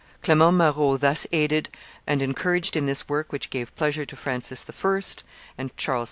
Clement 0.23 0.57
Marot, 0.57 0.97
thus 1.01 1.27
aided 1.31 1.69
and 2.07 2.23
encouraged 2.23 2.75
in 2.75 2.87
this 2.87 3.07
work 3.07 3.31
which 3.31 3.51
gave 3.51 3.75
pleasure 3.75 4.03
to 4.03 4.15
Francis 4.15 4.65
I. 4.67 4.99
and 5.59 5.77
Charles 5.77 5.99
V. 5.99 5.99